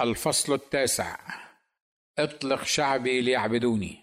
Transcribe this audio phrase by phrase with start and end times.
[0.00, 1.16] الفصل التاسع.
[2.18, 3.98] اطلق شعبي ليعبدوني.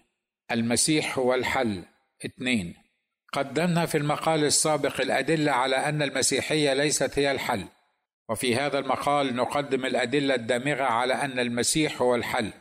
[0.50, 1.82] المسيح هو الحل
[2.24, 2.74] اثنين.
[3.32, 7.64] قدمنا في المقال السابق الأدلة على أن المسيحية ليست هي الحل.
[8.28, 12.52] وفي هذا المقال نقدم الأدلة الدامغة على أن المسيح هو الحل.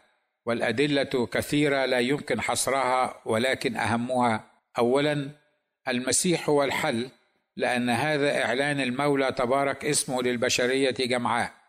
[0.46, 4.52] والأدلة كثيرة لا يمكن حصرها ولكن أهمها.
[4.78, 5.30] أولا
[5.88, 7.10] المسيح هو الحل
[7.58, 11.63] لأن هذا إعلان المولى تبارك اسمه للبشرية جمعاء.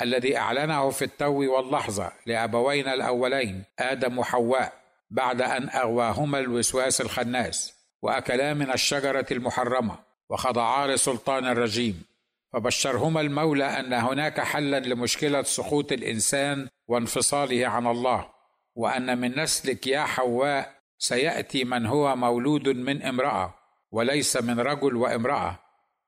[0.00, 4.72] الذي أعلنه في التو واللحظة لأبوينا الأولين آدم وحواء
[5.10, 9.98] بعد أن أغواهما الوسواس الخناس وأكلا من الشجرة المحرمة
[10.30, 12.04] وخضعا لسلطان الرجيم.
[12.52, 18.28] فبشرهما المولى أن هناك حلا لمشكلة سقوط الإنسان وانفصاله عن الله
[18.74, 23.54] وأن من نسلك يا حواء سيأتي من هو مولود من امرأة
[23.90, 25.58] وليس من رجل وامرأة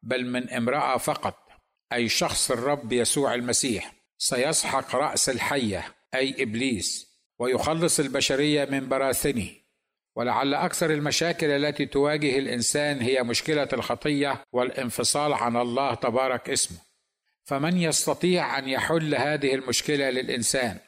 [0.02, 1.43] بل من امرأة فقط.
[1.92, 9.48] أي شخص الرب يسوع المسيح سيسحق رأس الحية أي إبليس ويخلص البشرية من براثنه.
[10.16, 16.78] ولعل أكثر المشاكل التي تواجه الإنسان هي مشكلة الخطية والانفصال عن الله تبارك اسمه.
[17.44, 20.78] فمن يستطيع أن يحل هذه المشكلة للإنسان؟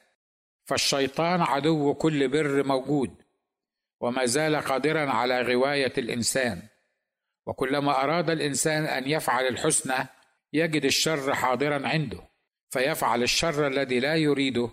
[0.65, 3.11] فالشيطان عدو كل بر موجود
[4.01, 6.63] وما زال قادرا على غواية الإنسان.
[7.47, 10.09] وكلما أراد الإنسان أن يفعل الحسنى
[10.53, 12.21] يجد الشر حاضرا عنده
[12.71, 14.71] فيفعل الشر الذي لا يريده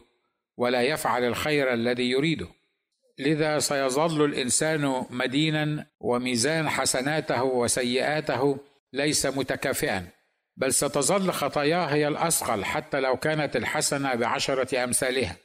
[0.58, 2.48] ولا يفعل الخير الذي يريده.
[3.20, 8.58] لذا سيظل الإنسان مدينا وميزان حسناته وسيئاته
[8.94, 10.08] ليس متكافئا
[10.58, 15.36] بل ستظل خطاياه هي الأثقل حتى لو كانت الحسنة بعشرة أمثالها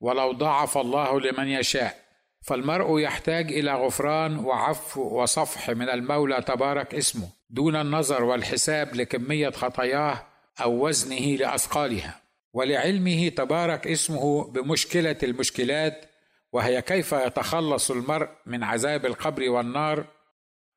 [0.00, 2.07] ولو ضاعف الله لمن يشاء.
[2.40, 10.26] فالمرء يحتاج إلى غفران وعفو وصفح من المولى تبارك اسمه دون النظر والحساب لكمية خطاياه
[10.62, 12.20] أو وزنه لأثقالها.
[12.52, 16.04] ولعلمه تبارك اسمه بمشكلة المشكلات
[16.52, 20.04] وهي كيف يتخلص المرء من عذاب القبر والنار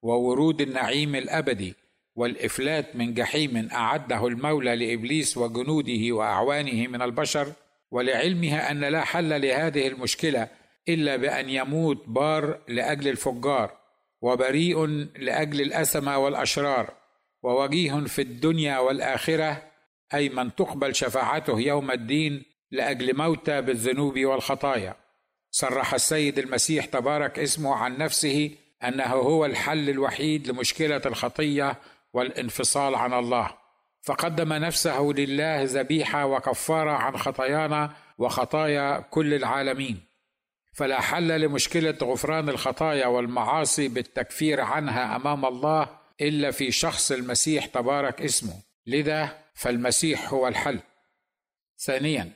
[0.01, 1.75] وورود النعيم الأبدي
[2.15, 7.53] والإفلات من جحيم أعده المولى لإبليس وجنوده وأعوانه من البشر.
[7.91, 10.47] ولعلمها أن لا حل لهذه المشكلة
[10.89, 13.77] إلا بأن يموت بار لأجل الفجار
[14.21, 14.85] وبريء
[15.17, 16.93] لأجل الاثمه والأشرار
[17.43, 19.63] ووجيه في الدنيا والآخرة
[20.13, 24.95] أي من تقبل شفاعته يوم الدين لأجل موتى بالذنوب والخطايا.
[25.51, 28.51] صرح السيد المسيح تبارك اسمه عن نفسه
[28.83, 31.75] أنه هو الحل الوحيد لمشكلة الخطية
[32.13, 33.51] والانفصال عن الله.
[34.01, 40.10] فقدم نفسه لله ذبيحة وكفارة عن خطايانا وخطايا كل العالمين.
[40.73, 45.89] فلا حل لمشكلة غفران الخطايا والمعاصي بالتكفير عنها أمام الله
[46.21, 48.53] إلا في شخص المسيح تبارك اسمه.
[48.87, 50.79] لذا فالمسيح هو الحل.
[51.79, 52.29] ثانيا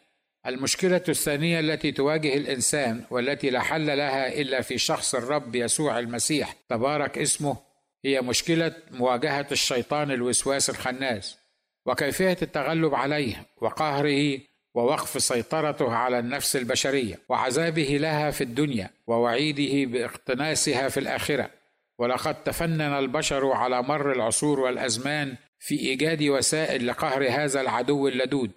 [0.47, 6.55] المشكلة الثانية التي تواجه الإنسان والتي لا حل لها إلا في شخص الرب يسوع المسيح
[6.69, 7.57] تبارك اسمه
[8.05, 11.37] هي مشكلة مواجهة الشيطان الوسواس الخناس
[11.85, 14.39] وكيفية التغلب عليه وقهره
[14.75, 21.49] ووقف سيطرته على النفس البشرية وعذابه لها في الدنيا ووعيده باقتناسها في الآخرة.
[21.97, 28.51] ولقد تفنن البشر على مر العصور والأزمان في إيجاد وسائل لقهر هذا العدو اللدود.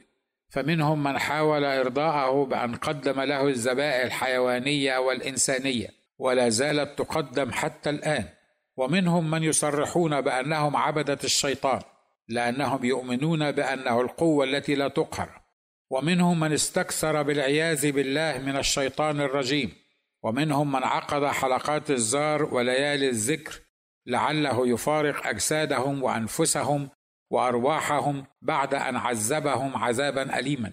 [0.51, 8.25] فمنهم من حاول إرضاءه بأن قدم له الذبائح الحيوانية والإنسانية ولا زالت تقدم حتى الآن.
[8.77, 11.81] ومنهم من يصرحون بأنهم عبدة الشيطان
[12.29, 15.38] لأنهم يؤمنون بأنه القوة التي لا تقهر.
[15.91, 19.73] ومنهم من استكثر بالعياذ بالله من الشيطان الرجيم
[20.23, 23.61] ومنهم من عقد حلقات الزار وليالي الذكر
[24.07, 26.89] لعله يفارق أجسادهم وأنفسهم
[27.31, 30.73] وأرواحهم بعد أن عذبهم عذابا اليما.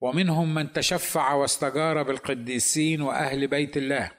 [0.00, 4.10] ومنهم من تشفع واستجار بالقديسين وأهل بيت الله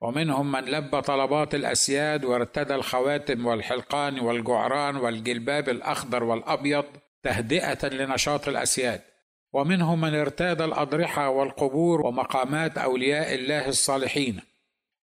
[0.00, 6.84] ومنهم من لبى طلبات الأسياد وارتدى الخواتم والحلقان والجعران والجلباب الأخضر والأبيض
[7.22, 9.09] تهدئة لنشاط الأسياد.
[9.52, 14.40] ومنهم من ارتاد الأضرحة والقبور ومقامات أولياء الله الصالحين.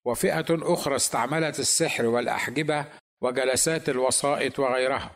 [0.06, 2.86] وفئة أخرى استعملت السحر والأحجبة
[3.22, 5.12] وجلسات الوسائط وغيرها.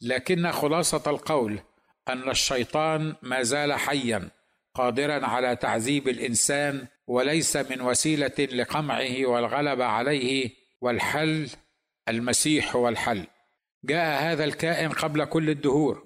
[0.00, 1.58] لكن خلاصة القول
[2.08, 4.28] أن الشيطان ما زال حيا
[4.74, 11.48] قادرا على تعذيب الإنسان وليس من وسيلة لقمعه والغلبه عليه والحل
[12.08, 13.26] المسيح هو الحل
[13.84, 16.04] جاء هذا الكائن قبل كل الدهور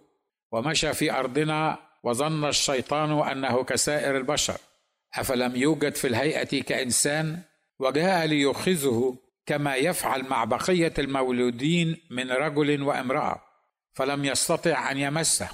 [0.53, 1.79] ومشى في أرضنا
[2.09, 4.57] وظن الشيطان أنه كسائر البشر.
[5.15, 7.41] أفلم يوجد في الهيئة كإنسان؟
[7.79, 9.17] وجاء ليؤخذه
[9.47, 13.43] كما يفعل مع بقية المولودين من رجل وامرأة
[13.95, 15.49] فلم يستطع أن يمسه.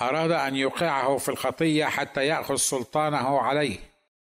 [0.00, 3.78] أراد أن يوقعه في الخطية حتى يأخذ سلطانه عليه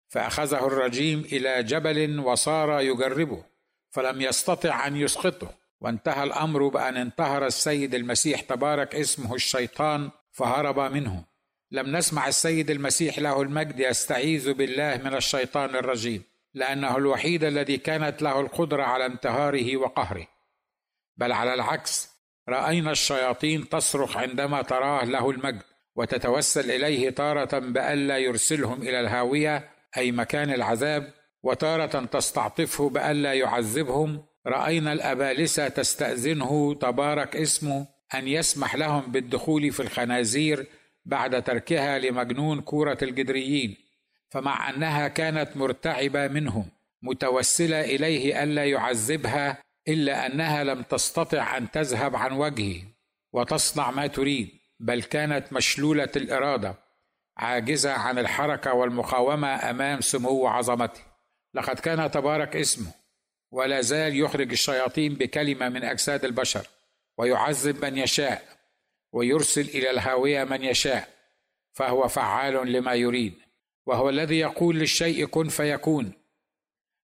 [0.09, 3.45] فأخذه الرجيم إلى جبل وصار يجربه
[3.91, 5.55] فلم يستطع أن يسقطه.
[5.81, 11.25] وانتهى الأمر بأن انتهر السيد المسيح تبارك اسمه الشيطان فهرب منه.
[11.71, 16.23] لم نسمع السيد المسيح له المجد يستعيذ بالله من الشيطان الرجيم
[16.55, 20.27] لأنه الوحيد الذي كانت له القدرة على انتهاره وقهره.
[21.17, 22.11] بل على العكس
[22.49, 25.63] رأينا الشياطين تصرخ عندما تراه له المجد
[25.97, 31.13] وتتوسل إليه تاره بالا يرسلهم إلى الهاوية أي مكان العذاب
[31.43, 34.25] وتاره تستعطفه بالا يعذبهم.
[34.47, 40.67] رأينا الأبالسة تستأذنه تبارك اسمه أن يسمح لهم بالدخول في الخنازير
[41.05, 43.77] بعد تركها لمجنون كورة الجدريين
[44.31, 46.69] فمع أنها كانت مرتعبة منهم
[47.03, 52.83] متوسلة إليه ألا يعذبها إلا أنها لم تستطع أن تذهب عن وجهه
[53.33, 54.49] وتصنع ما تريد
[54.81, 56.75] بل كانت مشلولة الإرادة
[57.37, 61.01] عاجزة عن الحركة والمقاومة أمام سمو عظمته.
[61.55, 62.93] لقد كان تبارك اسمه
[63.51, 66.67] ولا زال يخرج الشياطين بكلمة من أجساد البشر.
[67.19, 68.59] ويعذب من يشاء
[69.13, 71.09] ويرسل إلى الهاوية من يشاء
[71.73, 73.35] فهو فعال لما يريد
[73.87, 76.13] وهو الذي يقول للشيء كن فيكون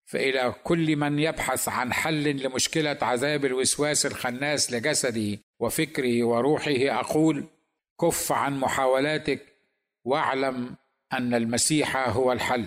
[0.06, 7.46] فإلى كل من يبحث عن حل لمشكلة عذاب الوسواس الخناس لجسده وفكره وروحه أقول
[8.02, 9.42] كف عن محاولاتك
[10.04, 10.76] واعلم
[11.14, 12.66] أن المسيح هو الحل.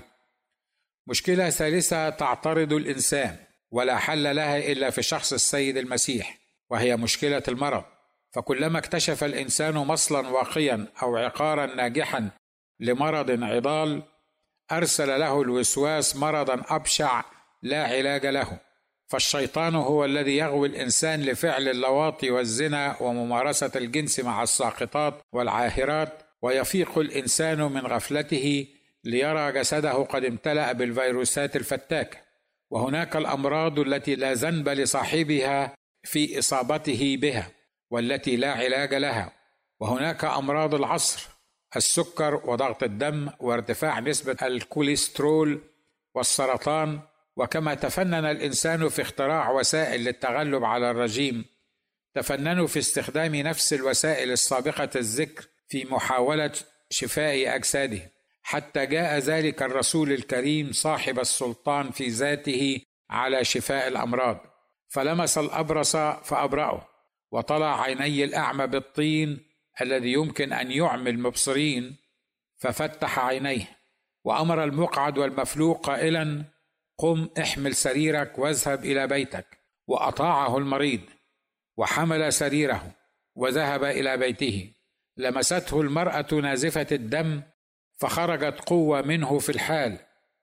[1.07, 3.37] مشكلة ثالثة تعترض الإنسان
[3.71, 7.85] ولا حل لها إلا في شخص السيد المسيح وهي مشكلة المرض.
[8.33, 12.31] فكلما اكتشف الإنسان مصلا واقيا أو عقارا ناجحا
[12.81, 14.03] لمرض عضال
[14.73, 17.23] أرسل له الوسواس مرضا أبشع
[17.63, 18.59] لا علاج له
[19.09, 27.63] فالشيطان هو الذي يغوي الإنسان لفعل اللواطي والزنا وممارسة الجنس مع الساقطات والعاهرات ويفيق الإنسان
[27.63, 28.67] من غفلته
[29.05, 32.19] ليرى جسده قد امتلأ بالفيروسات الفتاكة
[32.71, 35.75] وهناك الأمراض التي لا ذنب لصاحبها
[36.07, 37.51] في إصابته بها
[37.91, 39.33] والتي لا علاج لها.
[39.81, 41.29] وهناك أمراض العصر
[41.77, 45.61] السكر وضغط الدم وارتفاع نسبة الكوليسترول
[46.15, 47.01] والسرطان.
[47.37, 51.45] وكما تفنن الإنسان في اختراع وسائل للتغلب على الرجيم
[52.15, 56.53] تفننوا في استخدام نفس الوسائل السابقة الذكر في محاولة
[56.91, 58.09] شفاء أجسادهم
[58.43, 62.81] حتى جاء ذلك الرسول الكريم صاحب السلطان في ذاته
[63.11, 64.56] على شفاء الأمراض.
[64.89, 66.89] فلمس الأبرص فأبرأه
[67.31, 69.47] وطلع عيني الأعمى بالطين
[69.81, 71.97] الذي يمكن أن يعمي المبصرين
[72.57, 73.79] ففتح عينيه
[74.25, 76.45] وأمر المقعد والمفلوق قائلا
[76.99, 79.47] قم احمل سريرك واذهب إلى بيتك.
[79.87, 81.01] وأطاعه المريض
[81.77, 82.95] وحمل سريره
[83.35, 84.73] وذهب إلى بيته.
[85.17, 87.43] لمسته المرأة نازفة الدم
[87.97, 89.99] فخرجت قوة منه في الحال.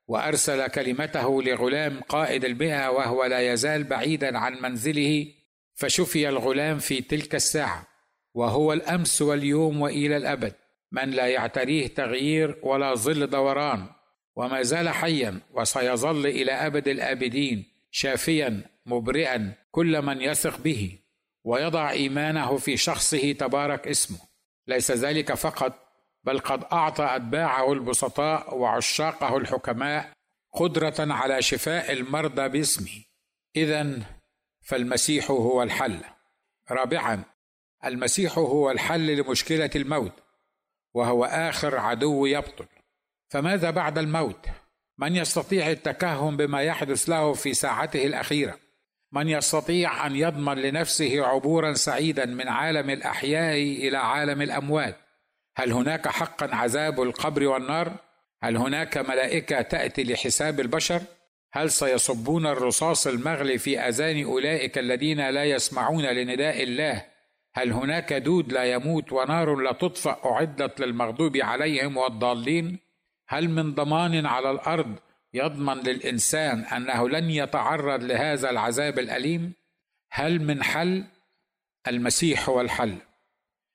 [0.08, 5.28] وأرسل كلمته لغلام قائد المئة وهو لا يزال بعيدا عن منزله
[5.74, 7.88] فشفي الغلام في تلك الساعة
[8.34, 10.54] وهو الأمس واليوم وإلى الأبد.
[10.94, 13.86] من لا يعتريه تغيير ولا ظل دوران
[14.36, 20.98] وما زال حيا وسيظل إلى أبد الأبدين شافيا مبرئا كل من يثق به
[21.44, 24.18] ويضع إيمانه في شخصه تبارك اسمه.
[24.68, 25.82] ليس ذلك فقط
[26.24, 30.12] بل قد أعطى أتباعه البسطاء وعشاقه الحكماء
[30.54, 33.04] قدرة على شفاء المرضى باسمه.
[33.56, 34.00] اذا
[34.62, 36.02] فالمسيح هو الحل.
[36.71, 37.24] رابعا
[37.86, 40.14] المسيح هو الحل لمشكلة الموت
[40.94, 42.66] وهو آخر عدو يبطل.
[43.30, 44.45] فماذا بعد الموت؟
[44.97, 48.59] من يستطيع التكهن بما يحدث له في ساعته الأخيرة؟
[49.12, 55.03] من يستطيع أن يضمن لنفسه عبورا سعيدا من عالم الأحياء إلى عالم الأموات؟
[55.56, 57.94] هل هناك حقا عذاب القبر والنار
[58.44, 61.02] هل هناك ملائكة تأتي لحساب البشر
[61.54, 67.06] هل سيصبون الرصاص المغلي في أذان أولئك الذين لا يسمعون لنداء الله
[67.54, 72.80] هل هناك دود لا يموت ونار لا تطفأ أعدت للمغضوب عليهم والضالين؟
[73.28, 74.95] هل من ضمان على الأرض
[75.33, 79.54] يضمن للإنسان أنه لن يتعرض لهذا العذاب الأليم؟
[80.12, 81.04] هل من حل؟
[81.88, 82.98] المسيح هو الحل.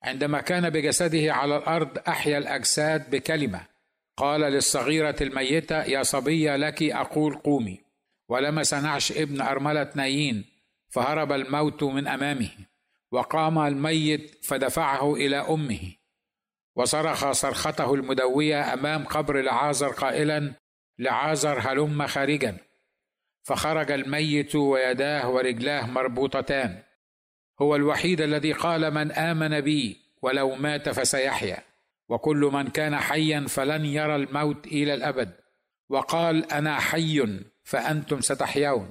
[0.03, 3.61] عندما كان بجسده على الأرض أحيا الأجساد بكلمة
[4.17, 7.79] قال للصغيرة الميتة يا صبية لك أقول قومي.
[8.29, 10.45] ولمس نعش ابن أرملة نايين
[10.89, 12.49] فهرب الموت من أمامه
[13.11, 15.93] وقام الميت فدفعه إلى أمه
[16.75, 20.53] وصرخ صرخته المدوية أمام قبر لعازر قائلا
[20.99, 22.57] لعازر هلم خارجا.
[23.43, 26.83] فخرج الميت ويداه ورجلاه مربوطتان.
[27.61, 31.57] هو الوحيد الذي قال من آمن بي ولو مات فسيحيا.
[32.09, 35.31] وكل من كان حيا فلن يرى الموت إلى الأبد.
[35.89, 38.89] وقال أنا حي فأنتم ستحيون.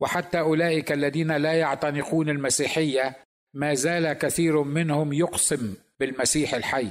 [0.00, 3.16] وحتى أولئك الذين لا يعتنقون المسيحية
[3.54, 6.88] ما زال كثير منهم يقسم بالمسيح الحي.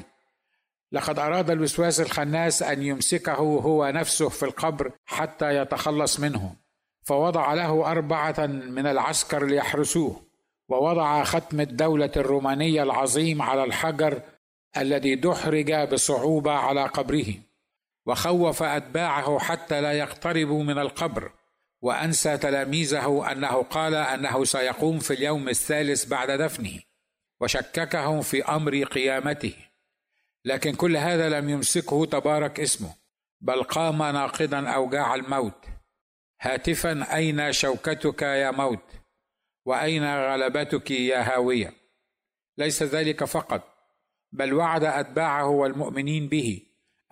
[0.92, 6.56] لقد أراد الوسواس الخناس أن يمسكه هو نفسه في القبر حتى يتخلص منه.
[7.04, 10.27] فوضع له أربعة من العسكر ليحرسوه.
[10.70, 14.22] ووضع ختم الدولة الرومانية العظيم على الحجر
[14.78, 17.34] الذي دحرج بصعوبة على قبره
[18.06, 21.32] وخوف أتباعه حتى لا يقتربوا من القبر
[21.82, 26.80] وأنسى تلاميذه أنه قال أنه سيقوم في اليوم الثالث بعد دفنه
[27.42, 29.54] وشككهم في أمر قيامته.
[30.46, 32.94] لكن كل هذا لم يمسكه تبارك اسمه
[33.42, 35.66] بل قام ناقضا أوجاع الموت.
[36.42, 38.97] هاتفا أين شوكتك يا موت؟
[39.68, 41.74] وأين غلبتك يا هاوية؟
[42.58, 43.62] ليس ذلك فقط
[44.32, 46.62] بل وعد أتباعه والمؤمنين به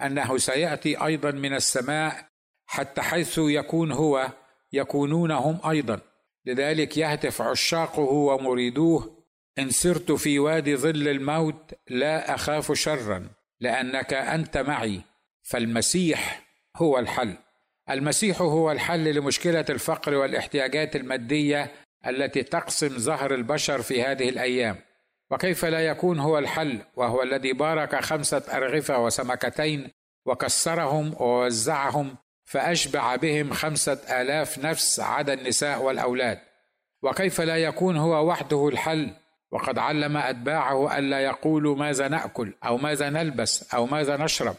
[0.02, 2.26] أنه سيأتي أيضا من السماء
[2.66, 4.32] حتى حيث يكون هو
[4.74, 6.02] يكونون هم أيضا.
[6.46, 9.24] لذلك يهتف عشاقه ومريدوه
[9.60, 13.28] إن سرت في وادي ظل الموت لا أخاف شرا
[13.60, 15.02] لأنك أنت معي.
[15.44, 16.42] فالمسيح
[16.76, 17.38] هو الحل.
[17.90, 24.76] المسيح هو الحل لمشكلة الفقر والاحتياجات المادية التي تقسم ظهر البشر في هذه الأيام.
[25.32, 29.92] وكيف لا يكون هو الحل؟ وهو الذي بارك خمسة أرغفة وسمكتين
[30.26, 36.40] وكسرهم ووزعهم فأشبع بهم خمسة آلاف نفس عدا النساء والأولاد.
[37.04, 39.14] وكيف لا يكون هو وحده الحل؟
[39.52, 44.56] وقد علم أتباعه الا يقولوا ماذا نأكل أو ماذا نلبس أو ماذا نشرب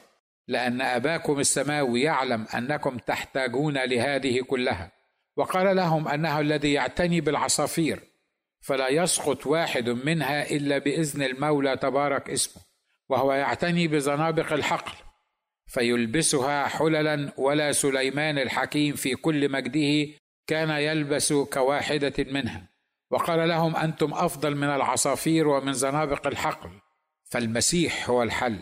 [0.48, 4.95] لأن أباكم السماوي يعلم أنكم تحتاجون لهذه كلها.
[5.36, 8.00] وقال لهم أنه الذي يعتني بالعصافير
[8.60, 12.62] فلا يسقط واحد منها إلا بإذن المولى تبارك اسمه
[13.08, 14.92] وهو يعتني بزنابق الحقل
[15.66, 20.12] فيلبسها حللا ولا سليمان الحكيم في كل مجده
[20.46, 22.68] كان يلبس كواحدة منها.
[23.10, 26.70] وقال لهم أنتم أفضل من العصافير ومن زنابق الحقل.
[27.24, 28.58] فالمسيح هو الحل.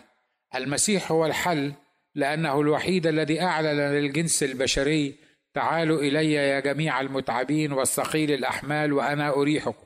[0.55, 1.73] المسيح هو الحل
[2.15, 5.15] لأنه الوحيد الذي أعلن للجنس البشري
[5.55, 9.85] تعالوا إلي يا جميع المتعبين والثقيل الأحمال وأنا أريحكم.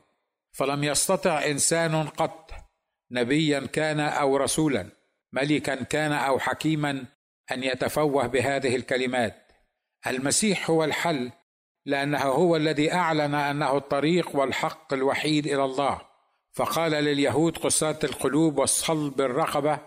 [0.52, 2.50] فلم يستطع إنسان قط
[3.10, 4.86] نبيا كان أو رسولا
[5.32, 7.04] ملكا كان أو حكيما
[7.52, 9.52] أن يتفوه بهذه الكلمات.
[10.06, 11.30] المسيح هو الحل
[11.86, 16.00] لأنه هو الذي أعلن أنه الطريق والحق الوحيد إلى الله.
[16.52, 19.78] فقال لليهود قساة القلوب والصلب الرقبة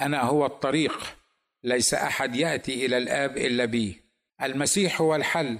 [0.00, 1.16] أنا هو الطريق
[1.62, 4.07] ليس أحد يأتي إلى الآب إلا بي.
[4.42, 5.58] المسيح هو الحل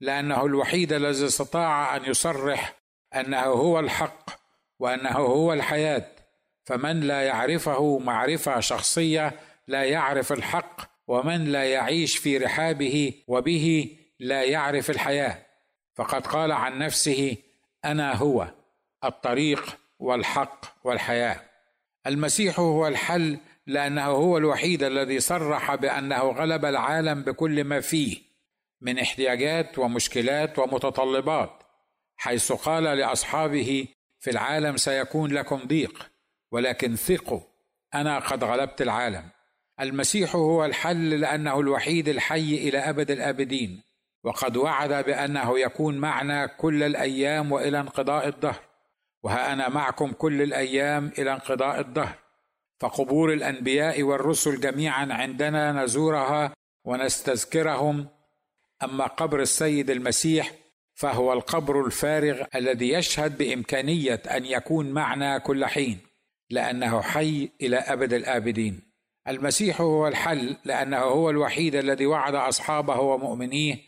[0.00, 2.74] لأنه الوحيد الذي استطاع أن يصرح
[3.14, 4.30] أنه هو الحق
[4.78, 6.06] وأنه هو الحياة.
[6.64, 9.32] فمن لا يعرفه معرفة شخصية
[9.68, 15.46] لا يعرف الحق ومن لا يعيش في رحابه وبه لا يعرف الحياة.
[15.94, 17.36] فقد قال عن نفسه
[17.84, 18.48] أنا هو
[19.04, 21.40] الطريق والحق والحياة.
[22.06, 28.16] المسيح هو الحل لأنه هو الوحيد الذي صرح بأنه غلب العالم بكل ما فيه
[28.80, 31.62] من احتياجات ومشكلات ومتطلبات
[32.16, 36.10] حيث قال لأصحابه في العالم سيكون لكم ضيق
[36.52, 37.40] ولكن ثقوا
[37.94, 39.30] أنا قد غلبت العالم.
[39.80, 43.82] المسيح هو الحل لأنه الوحيد الحي إلى أبد الأبدين
[44.24, 48.60] وقد وعد بأنه يكون معنا كل الأيام وإلى انقضاء الدهر
[49.22, 52.23] وها أنا معكم كل الأيام إلى انقضاء الدهر.
[52.80, 56.52] فقبور الأنبياء والرسل جميعا عندنا نزورها
[56.84, 58.08] ونستذكرهم.
[58.82, 60.52] أما قبر السيد المسيح
[60.94, 65.98] فهو القبر الفارغ الذي يشهد بإمكانية أن يكون معنا كل حين
[66.50, 68.80] لأنه حي إلى أبد الآبدين.
[69.28, 73.78] المسيح هو الحل لأنه هو الوحيد الذي وعد أصحابه ومؤمنيه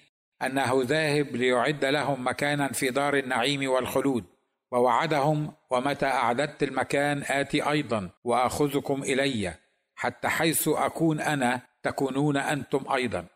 [0.42, 4.24] أنه ذاهب ليعد لهم مكانا في دار النعيم والخلود.
[4.72, 9.54] ووعدهم ومتى أعددت المكان آتي أيضا وأخذكم إلي
[9.94, 13.26] حتى حيث أكون أنا تكونون أنتم أيضا.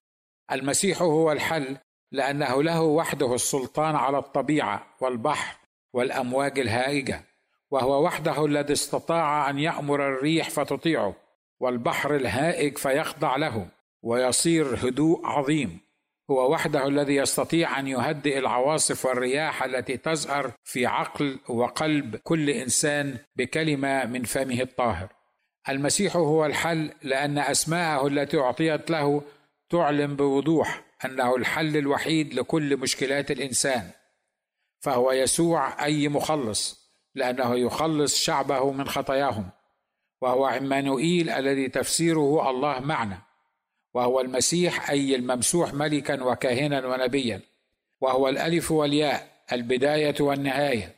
[0.52, 1.76] المسيح هو الحل
[2.12, 5.56] لأنه له وحده السلطان على الطبيعة والبحر
[5.92, 7.22] والأمواج الهائجة
[7.70, 11.16] وهو وحده الذي استطاع أن يأمر الريح فتطيعه
[11.60, 13.68] والبحر الهائج فيخضع له
[14.02, 15.80] ويصير هدوء عظيم.
[16.30, 23.18] هو وحده الذي يستطيع أن يهدئ العواصف والرياح التي تزهر في عقل وقلب كل إنسان
[23.36, 25.08] بكلمة من فمه الطاهر.
[25.68, 29.22] المسيح هو الحل لأن أسماءه التي أعطيت له
[29.70, 33.90] تعلن بوضوح أنه الحل الوحيد لكل مشكلات الإنسان.
[34.80, 39.50] فهو يسوع أي مخلص لأنه يخلص شعبه من خطاياهم.
[40.22, 43.29] وهو عمانوئيل الذي تفسيره الله معنا
[43.94, 47.40] وهو المسيح أي الممسوح ملكا وكاهنا ونبيا.
[48.00, 50.94] وهو الألف والياء البداية والنهاية.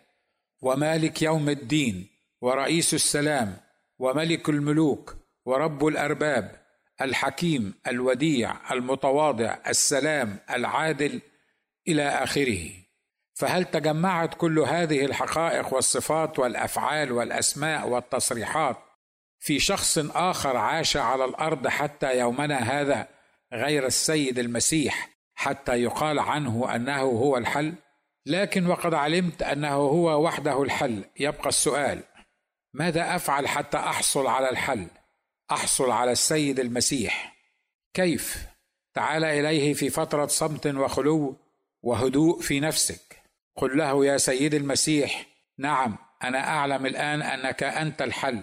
[0.62, 2.06] ومالك يوم الدين
[2.40, 3.56] ورئيس السلام
[3.98, 6.62] وملك الملوك ورب الأرباب
[7.00, 11.20] الحكيم الوديع المتواضع السلام العادل
[11.88, 12.70] إلى آخره.
[13.34, 18.76] فهل تجمعت كل هذه الحقائق والصفات والأفعال والأسماء والتصريحات
[19.42, 23.08] في شخص آخر عاش على الأرض حتى يومنا هذا
[23.52, 27.74] غير السيد المسيح حتى يقال عنه أنه هو الحل.
[28.26, 31.04] لكن وقد علمت أنه هو وحده الحل.
[31.20, 32.02] يبقى السؤال
[32.74, 34.86] ماذا أفعل حتى أحصل على الحل؟
[35.50, 37.36] أحصل على السيد المسيح.
[37.94, 38.46] كيف؟
[38.94, 41.36] تعال إليه في فترة صمت وخلو
[41.82, 43.22] وهدوء في نفسك.
[43.56, 45.26] قل له يا سيد المسيح
[45.58, 48.42] نعم أنا أعلم الآن أنك أنت الحل.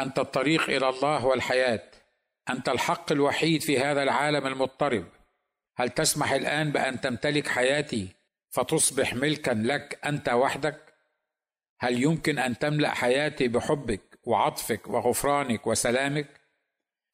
[0.00, 1.90] أنت الطريق إلى الله والحياة.
[2.50, 5.06] أنت الحق الوحيد في هذا العالم المضطرب.
[5.76, 8.08] هل تسمح الآن بأن تمتلك حياتي
[8.50, 10.94] فتصبح ملكا لك أنت وحدك؟
[11.80, 16.40] هل يمكن أن تملأ حياتي بحبك وعطفك وغفرانك وسلامك؟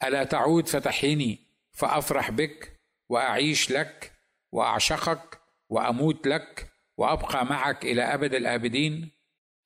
[0.05, 1.39] ألا تعود فتحيني
[1.73, 4.13] فأفرح بك وأعيش لك
[4.53, 9.11] وأعشقك وأموت لك وأبقى معك إلى أبد الآبدين؟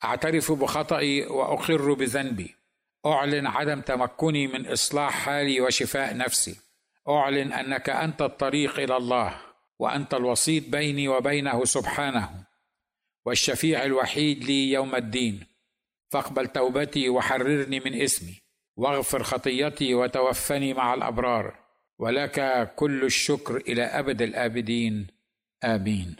[0.04, 2.56] أعترف بخطئي وأقر بذنبي.
[3.06, 6.56] أعلن عدم تمكني من إصلاح حالي وشفاء نفسي.
[7.08, 9.40] أعلن أنك أنت الطريق إلى الله
[9.78, 12.30] وأنت الوسيط بيني وبينه سبحانه
[13.24, 15.46] والشفيع الوحيد لي يوم الدين.
[16.10, 18.34] فاقبل توبتي وحررني من إسمي
[18.76, 21.58] واغفر خطيتي وتوفني مع الأبرار.
[21.98, 25.06] ولك كل الشكر إلى أبد الآبدين.
[25.64, 26.16] آمين.